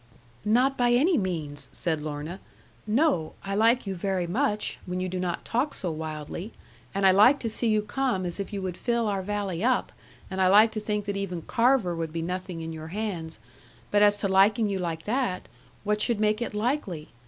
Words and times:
'Not 0.43 0.79
by 0.79 0.93
any 0.93 1.15
means,' 1.15 1.69
said 1.71 2.01
Lorna; 2.01 2.39
'no, 2.87 3.33
I 3.43 3.53
like 3.53 3.85
you 3.85 3.93
very 3.93 4.25
much, 4.25 4.79
when 4.87 4.99
you 4.99 5.07
do 5.07 5.19
not 5.19 5.45
talk 5.45 5.75
so 5.75 5.91
wildly; 5.91 6.53
and 6.95 7.05
I 7.05 7.11
like 7.11 7.37
to 7.41 7.49
see 7.51 7.67
you 7.67 7.83
come 7.83 8.25
as 8.25 8.39
if 8.39 8.51
you 8.51 8.63
would 8.63 8.77
fill 8.77 9.05
our 9.07 9.21
valley 9.21 9.63
up, 9.63 9.91
and 10.31 10.41
I 10.41 10.47
like 10.47 10.71
to 10.71 10.79
think 10.79 11.05
that 11.05 11.17
even 11.17 11.43
Carver 11.43 11.95
would 11.95 12.11
be 12.11 12.23
nothing 12.23 12.61
in 12.61 12.73
your 12.73 12.87
hands 12.87 13.39
but 13.91 14.01
as 14.01 14.17
to 14.17 14.27
liking 14.27 14.67
you 14.67 14.79
like 14.79 15.03
that, 15.03 15.47
what 15.83 16.01
should 16.01 16.19
make 16.19 16.41
it 16.41 16.55
likely? 16.55 17.09